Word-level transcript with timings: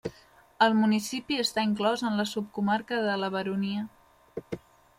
El 0.67 0.71
municipi 0.77 1.37
està 1.43 1.65
inclòs 1.67 2.03
en 2.11 2.17
la 2.21 2.25
subcomarca 2.31 3.03
de 3.09 3.21
La 3.25 3.33
Baronia. 3.39 3.87